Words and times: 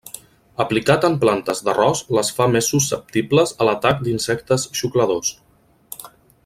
Aplicat 0.63 1.03
en 1.09 1.17
plantes 1.23 1.61
d'arròs 1.67 2.01
les 2.19 2.31
fa 2.39 2.47
més 2.55 2.71
susceptibles 2.73 3.53
a 3.65 3.69
l'atac 3.69 4.03
d'insectes 4.09 4.67
xucladors. 4.81 5.35